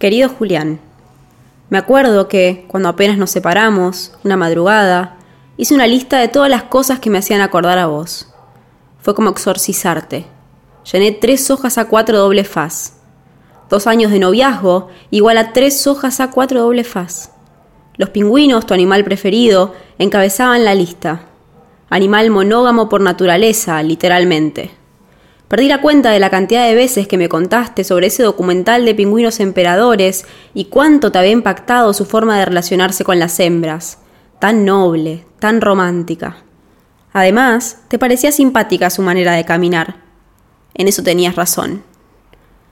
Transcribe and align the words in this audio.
Querido 0.00 0.30
Julián, 0.30 0.80
me 1.68 1.76
acuerdo 1.76 2.26
que, 2.26 2.64
cuando 2.68 2.88
apenas 2.88 3.18
nos 3.18 3.28
separamos, 3.28 4.12
una 4.24 4.38
madrugada, 4.38 5.18
hice 5.58 5.74
una 5.74 5.86
lista 5.86 6.18
de 6.18 6.28
todas 6.28 6.48
las 6.48 6.62
cosas 6.62 7.00
que 7.00 7.10
me 7.10 7.18
hacían 7.18 7.42
acordar 7.42 7.76
a 7.76 7.84
vos. 7.84 8.32
Fue 9.02 9.14
como 9.14 9.28
exorcizarte. 9.28 10.24
Llené 10.90 11.12
tres 11.12 11.50
hojas 11.50 11.76
a 11.76 11.84
cuatro 11.84 12.18
doble 12.18 12.44
faz. 12.44 12.94
Dos 13.68 13.86
años 13.86 14.10
de 14.10 14.20
noviazgo 14.20 14.88
igual 15.10 15.36
a 15.36 15.52
tres 15.52 15.86
hojas 15.86 16.20
a 16.20 16.30
cuatro 16.30 16.62
doble 16.62 16.82
faz. 16.82 17.32
Los 17.98 18.08
pingüinos, 18.08 18.64
tu 18.64 18.72
animal 18.72 19.04
preferido, 19.04 19.74
encabezaban 19.98 20.64
la 20.64 20.74
lista. 20.74 21.26
Animal 21.90 22.30
monógamo 22.30 22.88
por 22.88 23.02
naturaleza, 23.02 23.82
literalmente. 23.82 24.70
Perdí 25.50 25.66
la 25.66 25.80
cuenta 25.80 26.12
de 26.12 26.20
la 26.20 26.30
cantidad 26.30 26.64
de 26.64 26.76
veces 26.76 27.08
que 27.08 27.18
me 27.18 27.28
contaste 27.28 27.82
sobre 27.82 28.06
ese 28.06 28.22
documental 28.22 28.84
de 28.84 28.94
pingüinos 28.94 29.40
emperadores 29.40 30.24
y 30.54 30.66
cuánto 30.66 31.10
te 31.10 31.18
había 31.18 31.32
impactado 31.32 31.92
su 31.92 32.04
forma 32.04 32.38
de 32.38 32.44
relacionarse 32.44 33.02
con 33.02 33.18
las 33.18 33.40
hembras. 33.40 33.98
Tan 34.38 34.64
noble, 34.64 35.26
tan 35.40 35.60
romántica. 35.60 36.36
Además, 37.12 37.78
te 37.88 37.98
parecía 37.98 38.30
simpática 38.30 38.90
su 38.90 39.02
manera 39.02 39.32
de 39.32 39.44
caminar. 39.44 39.96
En 40.72 40.86
eso 40.86 41.02
tenías 41.02 41.34
razón. 41.34 41.82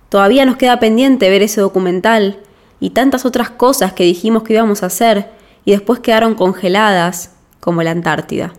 Todavía 0.09 0.47
nos 0.47 0.57
queda 0.57 0.79
pendiente 0.79 1.31
ver 1.31 1.43
ese 1.43 1.61
documental 1.61 2.39
y 2.79 2.91
tantas 2.91 3.27
otras 3.27 3.51
cosas 3.51 3.93
que 3.93 4.05
dijimos 4.05 4.45
que 4.45 4.53
íbamos 4.53 4.85
a 4.85 4.87
hacer 4.87 5.33
y 5.65 5.73
después 5.73 5.99
quedaron 5.99 6.37
congeladas, 6.37 7.33
como 7.59 7.83
la 7.83 7.91
Antártida. 7.91 8.53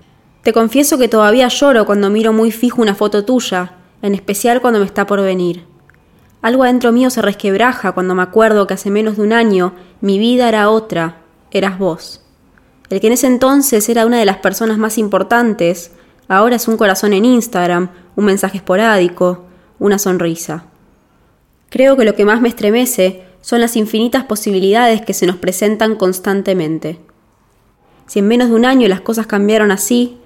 Te 0.44 0.52
confieso 0.52 0.98
que 0.98 1.08
todavía 1.08 1.48
lloro 1.48 1.86
cuando 1.86 2.10
miro 2.10 2.34
muy 2.34 2.52
fijo 2.52 2.82
una 2.82 2.96
foto 2.96 3.24
tuya 3.24 3.78
en 4.02 4.16
especial 4.16 4.62
cuando 4.62 4.80
me 4.80 4.86
está 4.86 5.06
por 5.06 5.22
venir. 5.22 5.66
Algo 6.42 6.64
adentro 6.64 6.92
mío 6.92 7.10
se 7.10 7.22
resquebraja 7.22 7.92
cuando 7.92 8.16
me 8.16 8.24
acuerdo 8.24 8.66
que 8.66 8.74
hace 8.74 8.90
menos 8.90 9.18
de 9.18 9.24
un 9.24 9.34
año 9.34 9.74
mi 10.00 10.20
vida 10.20 10.48
era 10.48 10.70
otra, 10.70 11.18
eras 11.52 11.78
vos. 11.78 12.22
El 12.90 13.02
que 13.02 13.08
en 13.08 13.14
ese 13.14 13.28
entonces 13.28 13.88
era 13.90 14.06
una 14.06 14.18
de 14.20 14.26
las 14.26 14.38
personas 14.38 14.78
más 14.78 14.98
importantes, 14.98 15.92
ahora 16.28 16.56
es 16.56 16.68
un 16.68 16.78
corazón 16.78 17.14
en 17.14 17.26
Instagram, 17.26 17.90
un 18.16 18.26
mensaje 18.26 18.58
esporádico, 18.58 19.46
una 19.80 20.00
sonrisa. 20.00 20.66
Creo 21.70 21.98
que 21.98 22.06
lo 22.06 22.16
que 22.16 22.26
más 22.26 22.42
me 22.42 22.50
estremece 22.50 23.24
son 23.42 23.62
las 23.62 23.76
infinitas 23.76 24.24
posibilidades 24.24 25.02
que 25.02 25.14
se 25.14 25.28
nos 25.28 25.36
presentan 25.36 25.96
constantemente. 25.96 27.00
Si 28.08 28.20
en 28.20 28.28
menos 28.28 28.50
de 28.50 28.56
un 28.56 28.66
año 28.66 28.88
las 28.88 29.02
cosas 29.02 29.28
cambiaron 29.28 29.72
así, 29.72 30.18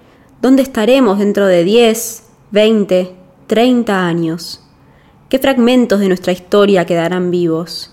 ¿dónde 0.41 0.61
estaremos 0.61 1.19
dentro 1.19 1.47
de 1.47 1.63
10, 1.63 2.23
20, 2.51 3.15
30 3.47 4.05
años. 4.05 4.61
¿Qué 5.29 5.39
fragmentos 5.39 5.99
de 5.99 6.07
nuestra 6.07 6.31
historia 6.31 6.85
quedarán 6.85 7.31
vivos? 7.31 7.91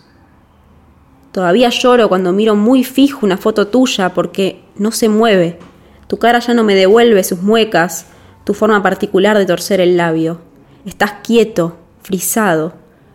Todavía 1.33 1.69
lloro 1.69 2.09
cuando 2.09 2.33
miro 2.33 2.57
muy 2.57 2.85
fijo 2.85 3.25
una 3.25 3.37
foto 3.37 3.69
tuya 3.69 4.15
porque 4.15 4.63
no 4.77 4.91
se 4.91 5.09
mueve. 5.09 5.59
Tu 6.07 6.19
cara 6.19 6.41
ya 6.41 6.55
no 6.55 6.65
me 6.65 6.75
devuelve 6.75 7.23
sus 7.23 7.41
muecas, 7.41 8.07
tu 8.45 8.53
forma 8.53 8.83
particular 8.83 9.39
de 9.39 9.47
torcer 9.47 9.81
el 9.81 9.97
labio. 9.97 10.41
Estás 10.85 11.13
quieto, 11.23 11.77
frisado. 12.03 12.75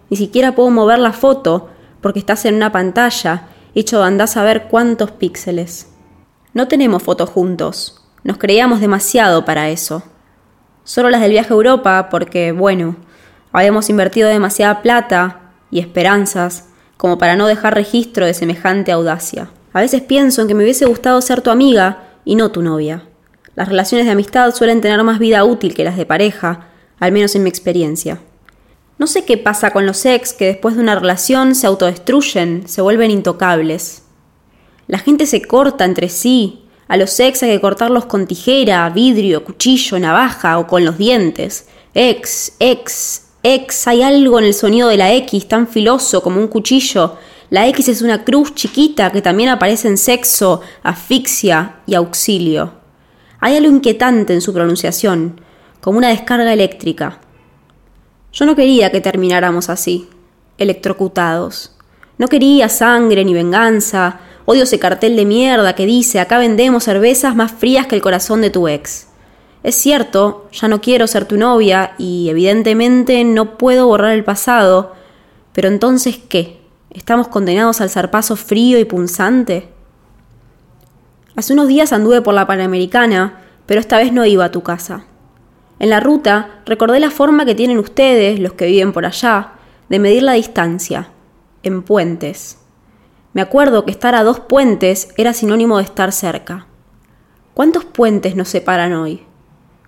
Ni 0.09 0.17
siquiera 0.17 0.55
puedo 0.55 0.69
mover 0.69 0.99
la 0.99 1.11
foto 1.11 1.69
porque 2.01 2.19
estás 2.19 2.45
en 2.45 2.55
una 2.55 2.71
pantalla 2.71 3.49
hecho 3.75 4.01
andás 4.01 4.37
a 4.37 4.43
ver 4.43 4.67
cuántos 4.69 5.11
píxeles. 5.11 5.91
No 6.53 6.67
tenemos 6.67 7.03
fotos 7.03 7.29
juntos. 7.29 8.01
Nos 8.23 8.37
creíamos 8.37 8.79
demasiado 8.79 9.43
para 9.43 9.69
eso. 9.69 10.03
Solo 10.85 11.09
las 11.09 11.19
del 11.19 11.31
viaje 11.31 11.49
a 11.49 11.55
Europa 11.55 12.09
porque, 12.11 12.51
bueno, 12.51 12.95
habíamos 13.51 13.89
invertido 13.89 14.29
demasiada 14.29 14.83
plata 14.83 15.51
y 15.71 15.79
esperanzas 15.79 16.69
como 16.95 17.17
para 17.17 17.35
no 17.35 17.47
dejar 17.47 17.73
registro 17.73 18.25
de 18.25 18.35
semejante 18.35 18.91
audacia. 18.91 19.49
A 19.73 19.81
veces 19.81 20.01
pienso 20.01 20.41
en 20.41 20.47
que 20.47 20.53
me 20.53 20.63
hubiese 20.63 20.85
gustado 20.85 21.21
ser 21.21 21.41
tu 21.41 21.49
amiga 21.49 22.03
y 22.23 22.35
no 22.35 22.51
tu 22.51 22.61
novia. 22.61 23.03
Las 23.55 23.67
relaciones 23.67 24.05
de 24.05 24.11
amistad 24.11 24.53
suelen 24.53 24.79
tener 24.79 25.03
más 25.03 25.17
vida 25.17 25.43
útil 25.43 25.73
que 25.73 25.83
las 25.83 25.97
de 25.97 26.05
pareja, 26.05 26.67
al 26.99 27.11
menos 27.11 27.35
en 27.35 27.43
mi 27.43 27.49
experiencia. 27.49 28.19
No 28.99 29.07
sé 29.07 29.25
qué 29.25 29.37
pasa 29.37 29.71
con 29.71 29.87
los 29.87 30.05
ex 30.05 30.33
que 30.33 30.45
después 30.45 30.75
de 30.75 30.81
una 30.81 30.93
relación 30.93 31.55
se 31.55 31.65
autodestruyen, 31.65 32.67
se 32.67 32.83
vuelven 32.83 33.09
intocables. 33.09 34.03
La 34.87 34.99
gente 34.99 35.25
se 35.25 35.41
corta 35.41 35.83
entre 35.83 36.09
sí, 36.09 36.64
a 36.87 36.97
los 36.97 37.19
ex 37.19 37.41
hay 37.43 37.51
que 37.51 37.61
cortarlos 37.61 38.05
con 38.05 38.27
tijera, 38.27 38.87
vidrio, 38.89 39.43
cuchillo, 39.43 39.99
navaja 39.99 40.59
o 40.59 40.67
con 40.67 40.85
los 40.85 40.97
dientes. 40.97 41.67
Ex, 41.95 42.53
ex, 42.59 43.23
ex, 43.41 43.87
hay 43.87 44.03
algo 44.03 44.37
en 44.37 44.45
el 44.45 44.53
sonido 44.53 44.89
de 44.89 44.97
la 44.97 45.13
X 45.13 45.47
tan 45.47 45.67
filoso 45.67 46.21
como 46.21 46.39
un 46.39 46.47
cuchillo. 46.47 47.15
La 47.49 47.67
X 47.67 47.87
es 47.89 48.01
una 48.01 48.23
cruz 48.23 48.53
chiquita 48.53 49.11
que 49.11 49.21
también 49.21 49.49
aparece 49.49 49.87
en 49.87 49.97
sexo, 49.97 50.61
asfixia 50.83 51.77
y 51.87 51.95
auxilio. 51.95 52.73
Hay 53.39 53.55
algo 53.55 53.71
inquietante 53.71 54.33
en 54.33 54.41
su 54.41 54.53
pronunciación, 54.53 55.41
como 55.81 55.97
una 55.97 56.09
descarga 56.09 56.53
eléctrica. 56.53 57.19
Yo 58.31 58.45
no 58.45 58.55
quería 58.55 58.91
que 58.91 59.01
termináramos 59.01 59.69
así, 59.69 60.07
electrocutados. 60.57 61.75
No 62.17 62.27
quería 62.27 62.69
sangre 62.69 63.25
ni 63.25 63.33
venganza, 63.33 64.19
Odio 64.45 64.63
ese 64.63 64.77
cartel 64.77 65.15
de 65.15 65.25
mierda 65.25 65.73
que 65.73 65.87
dice, 65.87 66.19
acá 66.19 66.37
vendemos 66.37 66.83
cervezas 66.83 67.35
más 67.35 67.51
frías 67.51 67.87
que 67.87 67.95
el 67.95 68.01
corazón 68.01 68.41
de 68.41 68.51
tu 68.51 68.67
ex. 68.67 69.07
Es 69.63 69.75
cierto, 69.75 70.47
ya 70.51 70.67
no 70.67 70.81
quiero 70.81 71.07
ser 71.07 71.25
tu 71.25 71.37
novia 71.37 71.95
y 71.97 72.29
evidentemente 72.29 73.23
no 73.23 73.57
puedo 73.57 73.87
borrar 73.87 74.11
el 74.11 74.23
pasado, 74.23 74.93
pero 75.53 75.67
entonces 75.67 76.19
¿qué? 76.29 76.61
¿Estamos 76.91 77.27
condenados 77.27 77.81
al 77.81 77.89
zarpazo 77.89 78.35
frío 78.35 78.77
y 78.77 78.85
punzante? 78.85 79.69
Hace 81.35 81.53
unos 81.53 81.67
días 81.67 81.91
anduve 81.91 82.21
por 82.21 82.35
la 82.35 82.45
Panamericana, 82.45 83.41
pero 83.65 83.79
esta 83.79 83.97
vez 83.97 84.13
no 84.13 84.25
iba 84.25 84.45
a 84.45 84.51
tu 84.51 84.61
casa. 84.61 85.05
En 85.79 85.89
la 85.89 85.99
ruta 85.99 86.61
recordé 86.67 86.99
la 86.99 87.09
forma 87.09 87.45
que 87.45 87.55
tienen 87.55 87.79
ustedes, 87.79 88.39
los 88.39 88.53
que 88.53 88.67
viven 88.67 88.93
por 88.93 89.07
allá, 89.07 89.53
de 89.89 89.97
medir 89.97 90.21
la 90.21 90.33
distancia, 90.33 91.09
en 91.63 91.81
puentes. 91.81 92.59
Me 93.35 93.41
acuerdo 93.41 93.83
que 93.83 93.91
estar 93.91 94.15
a 94.15 94.23
dos 94.23 94.39
puentes 94.39 95.09
era 95.17 95.33
sinónimo 95.33 95.75
de 95.75 95.83
estar 95.83 96.13
cerca. 96.13 96.67
¿Cuántos 97.53 97.83
puentes 97.83 98.37
nos 98.37 98.47
separan 98.47 98.93
hoy? 98.93 99.23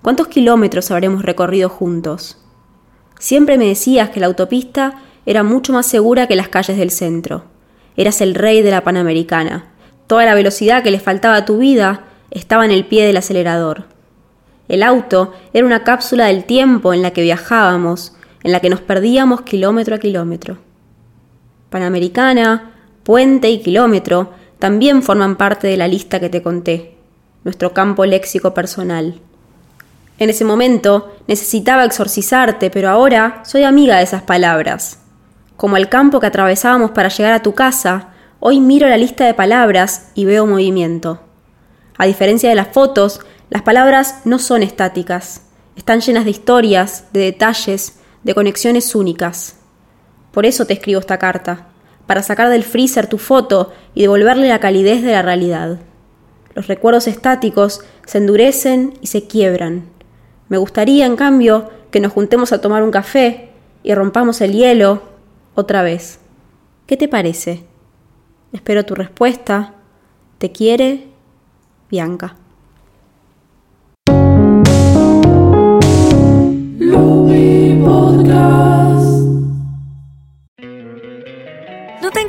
¿Cuántos 0.01 0.27
kilómetros 0.27 0.91
habremos 0.91 1.23
recorrido 1.23 1.69
juntos? 1.69 2.43
Siempre 3.19 3.57
me 3.57 3.69
decías 3.69 4.09
que 4.09 4.19
la 4.19 4.25
autopista 4.25 4.95
era 5.25 5.43
mucho 5.43 5.71
más 5.71 5.85
segura 5.85 6.27
que 6.27 6.35
las 6.35 6.49
calles 6.49 6.77
del 6.77 6.91
centro. 6.91 7.45
Eras 7.95 8.19
el 8.19 8.35
rey 8.35 8.61
de 8.63 8.71
la 8.71 8.83
Panamericana. 8.83 9.71
Toda 10.07 10.25
la 10.25 10.35
velocidad 10.35 10.83
que 10.83 10.91
le 10.91 10.99
faltaba 10.99 11.37
a 11.37 11.45
tu 11.45 11.59
vida 11.59 12.03
estaba 12.31 12.65
en 12.65 12.71
el 12.71 12.85
pie 12.85 13.05
del 13.05 13.15
acelerador. 13.15 13.85
El 14.67 14.83
auto 14.83 15.33
era 15.53 15.65
una 15.65 15.85
cápsula 15.85 16.25
del 16.25 16.43
tiempo 16.43 16.93
en 16.93 17.01
la 17.01 17.11
que 17.11 17.21
viajábamos, 17.21 18.13
en 18.43 18.51
la 18.51 18.59
que 18.59 18.69
nos 18.69 18.81
perdíamos 18.81 19.43
kilómetro 19.43 19.95
a 19.95 19.99
kilómetro. 19.99 20.57
Panamericana, 21.69 22.73
puente 23.07 23.49
y 23.49 23.61
kilómetro 23.61 24.31
también 24.59 25.01
forman 25.01 25.37
parte 25.37 25.67
de 25.67 25.77
la 25.77 25.87
lista 25.87 26.19
que 26.19 26.27
te 26.27 26.41
conté, 26.41 26.97
nuestro 27.45 27.71
campo 27.71 28.05
léxico 28.05 28.53
personal. 28.53 29.21
En 30.19 30.29
ese 30.29 30.43
momento 30.43 31.15
necesitaba 31.25 31.85
exorcizarte, 31.85 32.69
pero 32.69 32.89
ahora 32.89 33.43
soy 33.45 33.63
amiga 33.63 33.95
de 33.95 34.03
esas 34.03 34.23
palabras. 34.23 34.99
Como 35.55 35.77
el 35.77 35.87
campo 35.87 36.19
que 36.19 36.25
atravesábamos 36.25 36.91
para 36.91 37.07
llegar 37.07 37.31
a 37.31 37.41
tu 37.41 37.55
casa, 37.55 38.09
hoy 38.41 38.59
miro 38.59 38.89
la 38.89 38.97
lista 38.97 39.25
de 39.25 39.33
palabras 39.33 40.11
y 40.13 40.25
veo 40.25 40.45
movimiento. 40.45 41.21
A 41.97 42.07
diferencia 42.07 42.49
de 42.49 42.55
las 42.55 42.73
fotos, 42.73 43.21
las 43.49 43.61
palabras 43.61 44.23
no 44.25 44.37
son 44.37 44.63
estáticas, 44.63 45.43
están 45.77 46.01
llenas 46.01 46.25
de 46.25 46.31
historias, 46.31 47.05
de 47.13 47.21
detalles, 47.21 47.99
de 48.25 48.35
conexiones 48.35 48.93
únicas. 48.95 49.55
Por 50.33 50.45
eso 50.45 50.65
te 50.65 50.73
escribo 50.73 50.99
esta 50.99 51.17
carta 51.17 51.67
para 52.07 52.23
sacar 52.23 52.49
del 52.49 52.63
freezer 52.63 53.07
tu 53.07 53.17
foto 53.17 53.71
y 53.93 54.01
devolverle 54.01 54.47
la 54.47 54.59
calidez 54.59 55.03
de 55.03 55.11
la 55.11 55.21
realidad. 55.21 55.77
Los 56.55 56.67
recuerdos 56.67 57.07
estáticos 57.07 57.81
se 58.05 58.17
endurecen 58.17 58.93
y 59.01 59.07
se 59.07 59.27
quiebran. 59.27 59.85
Me 60.49 60.57
gustaría, 60.57 61.05
en 61.05 61.15
cambio, 61.15 61.69
que 61.91 61.99
nos 61.99 62.13
juntemos 62.13 62.51
a 62.51 62.61
tomar 62.61 62.81
un 62.81 62.91
café 62.91 63.49
y 63.83 63.93
rompamos 63.93 64.41
el 64.41 64.53
hielo 64.53 65.03
otra 65.53 65.83
vez. 65.83 66.19
¿Qué 66.87 66.97
te 66.97 67.07
parece? 67.07 67.65
Espero 68.53 68.85
tu 68.85 68.95
respuesta. 68.95 69.73
Te 70.37 70.51
quiere, 70.51 71.07
Bianca. 71.89 72.37